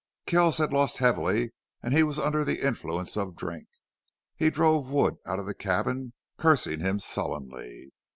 Kells 0.25 0.57
had 0.57 0.73
lost 0.73 0.97
heavily, 0.97 1.51
and 1.83 1.93
he 1.93 2.01
was 2.01 2.17
under 2.17 2.43
the 2.43 2.65
influence 2.65 3.15
of 3.15 3.35
drink. 3.35 3.67
He 4.35 4.49
drove 4.49 4.89
Wood 4.89 5.17
out 5.27 5.37
of 5.37 5.45
the 5.45 5.53
cabin, 5.53 6.13
cursing 6.39 6.79
him 6.79 6.97
sullenly. 6.99 7.93